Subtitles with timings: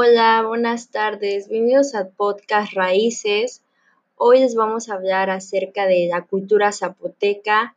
[0.00, 1.48] Hola, buenas tardes.
[1.48, 3.62] Bienvenidos al podcast Raíces.
[4.16, 7.74] Hoy les vamos a hablar acerca de la cultura zapoteca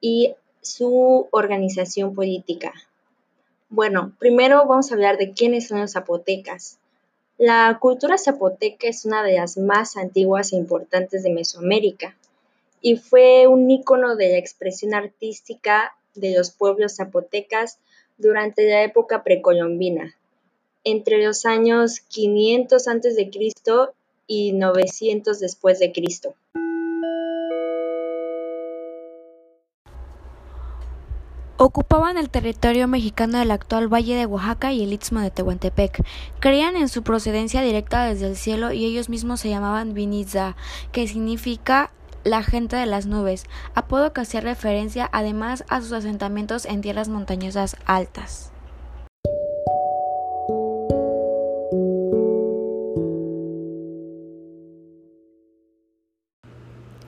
[0.00, 2.72] y su organización política.
[3.68, 6.78] Bueno, primero vamos a hablar de quiénes son los zapotecas.
[7.36, 12.16] La cultura zapoteca es una de las más antiguas e importantes de Mesoamérica
[12.80, 17.78] y fue un ícono de la expresión artística de los pueblos zapotecas
[18.16, 20.16] durante la época precolombina,
[20.84, 23.30] entre los años 500 a.C.
[24.26, 26.34] y 900 después de Cristo.
[31.64, 36.04] Ocupaban el territorio mexicano del actual Valle de Oaxaca y el Istmo de Tehuantepec.
[36.40, 40.56] Creían en su procedencia directa desde el cielo y ellos mismos se llamaban Vinizá,
[40.90, 41.92] que significa
[42.24, 47.08] la gente de las nubes, apodo que hacía referencia además a sus asentamientos en tierras
[47.08, 48.51] montañosas altas.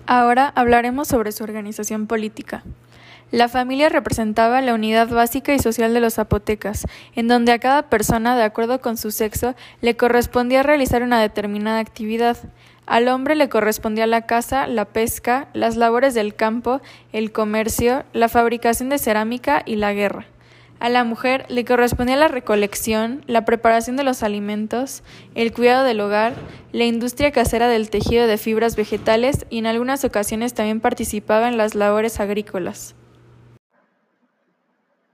[0.06, 2.62] Ahora hablaremos sobre su organización política.
[3.30, 7.88] La familia representaba la unidad básica y social de los zapotecas, en donde a cada
[7.88, 12.36] persona, de acuerdo con su sexo, le correspondía realizar una determinada actividad.
[12.86, 18.28] Al hombre le correspondía la caza, la pesca, las labores del campo, el comercio, la
[18.28, 20.26] fabricación de cerámica y la guerra.
[20.84, 25.02] A la mujer le correspondía la recolección, la preparación de los alimentos,
[25.34, 26.34] el cuidado del hogar,
[26.72, 31.56] la industria casera del tejido de fibras vegetales y en algunas ocasiones también participaba en
[31.56, 32.94] las labores agrícolas.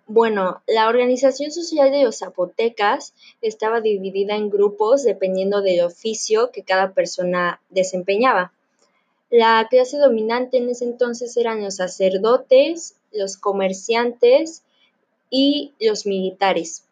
[0.08, 6.64] Bueno, la organización social de los zapotecas estaba dividida en grupos dependiendo del oficio que
[6.64, 8.52] cada persona desempeñaba.
[9.30, 14.64] La clase dominante en ese entonces eran los sacerdotes, los comerciantes
[15.30, 16.84] y los militares.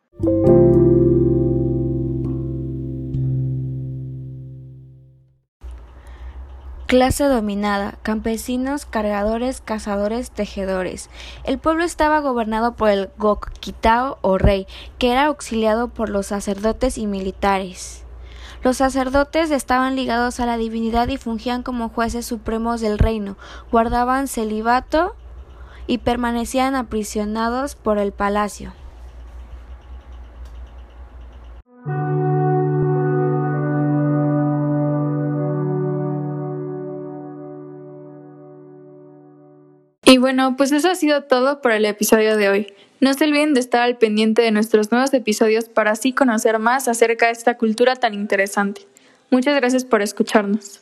[6.86, 11.10] Clase dominada, campesinos, cargadores, cazadores, tejedores.
[11.44, 14.66] El pueblo estaba gobernado por el Gokitao o rey,
[14.96, 18.04] que era auxiliado por los sacerdotes y militares.
[18.64, 23.36] Los sacerdotes estaban ligados a la divinidad y fungían como jueces supremos del reino,
[23.70, 25.14] guardaban celibato
[25.88, 28.72] y permanecían aprisionados por el palacio.
[40.04, 42.72] Y bueno, pues eso ha sido todo por el episodio de hoy.
[43.00, 46.88] No se olviden de estar al pendiente de nuestros nuevos episodios para así conocer más
[46.88, 48.86] acerca de esta cultura tan interesante.
[49.30, 50.80] Muchas gracias por escucharnos.